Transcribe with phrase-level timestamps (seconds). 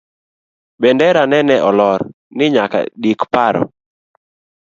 [0.81, 2.01] Bendera nene olor,
[2.37, 3.63] ni nyaka dik paro